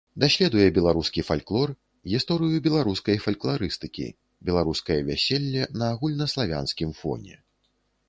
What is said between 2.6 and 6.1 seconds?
беларускай фалькларыстыкі, беларускае вяселле на